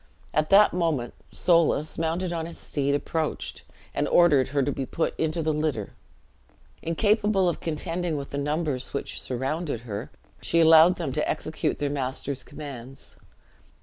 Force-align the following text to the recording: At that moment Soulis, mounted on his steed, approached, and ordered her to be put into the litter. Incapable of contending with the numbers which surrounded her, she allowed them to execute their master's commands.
At 0.33 0.49
that 0.49 0.73
moment 0.73 1.13
Soulis, 1.31 1.99
mounted 1.99 2.33
on 2.33 2.47
his 2.47 2.57
steed, 2.57 2.95
approached, 2.95 3.61
and 3.93 4.07
ordered 4.07 4.47
her 4.47 4.63
to 4.63 4.71
be 4.71 4.83
put 4.83 5.13
into 5.19 5.43
the 5.43 5.53
litter. 5.53 5.93
Incapable 6.81 7.47
of 7.47 7.59
contending 7.59 8.17
with 8.17 8.31
the 8.31 8.39
numbers 8.39 8.95
which 8.95 9.21
surrounded 9.21 9.81
her, 9.81 10.09
she 10.41 10.59
allowed 10.59 10.95
them 10.95 11.13
to 11.13 11.29
execute 11.29 11.77
their 11.77 11.91
master's 11.91 12.43
commands. 12.43 13.15